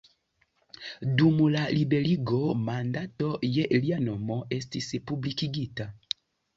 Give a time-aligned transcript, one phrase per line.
[1.19, 5.93] Dum la Liberigo, mandato je lia nomo estis publikigita.